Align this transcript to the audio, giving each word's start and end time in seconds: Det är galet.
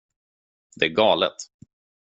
Det 0.75 0.85
är 0.85 0.89
galet. 0.89 1.35